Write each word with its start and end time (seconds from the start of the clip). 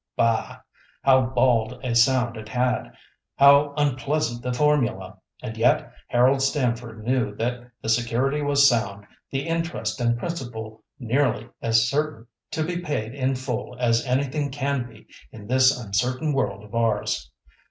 Bah! 0.17 0.57
how 1.03 1.27
bald 1.27 1.73
a 1.83 1.93
sound 1.93 2.35
it 2.35 2.49
had! 2.49 2.91
How 3.35 3.71
unpleasant 3.77 4.41
the 4.41 4.51
formula! 4.51 5.19
And 5.43 5.55
yet 5.55 5.93
Harold 6.07 6.41
Stamford 6.41 7.05
knew 7.05 7.35
that 7.35 7.69
the 7.83 7.87
security 7.89 8.41
was 8.41 8.67
sound, 8.67 9.05
the 9.29 9.45
interest 9.47 10.01
and 10.01 10.17
principal 10.17 10.83
nearly 10.97 11.49
as 11.61 11.87
certain 11.87 12.25
to 12.49 12.63
be 12.63 12.79
paid 12.81 13.13
in 13.13 13.35
full 13.35 13.75
as 13.79 14.03
anything 14.03 14.49
can 14.49 14.89
be 14.89 15.05
in 15.31 15.45
this 15.45 15.79
uncertain 15.79 16.33
world 16.33 16.63
of 16.63 16.73
ours. 16.73 17.29